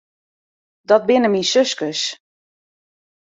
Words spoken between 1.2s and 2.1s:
myn suskes.